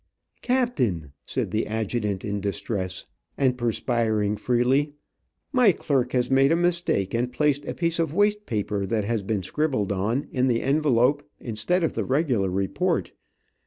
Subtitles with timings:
[0.41, 3.05] "Captain," said the adjutant in distress,
[3.37, 4.93] and perspiring freely,
[5.53, 9.21] "my clerk has made a mistake, and placed a piece of waste paper that has
[9.21, 13.11] been scribbled on, in the envelope, instead of the regular report.